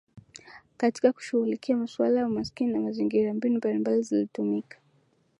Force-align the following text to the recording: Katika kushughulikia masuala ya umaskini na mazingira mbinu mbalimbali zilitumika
Katika 0.77 1.11
kushughulikia 1.13 1.77
masuala 1.77 2.19
ya 2.19 2.27
umaskini 2.27 2.73
na 2.73 2.79
mazingira 2.79 3.33
mbinu 3.33 3.57
mbalimbali 3.57 4.01
zilitumika 4.03 4.77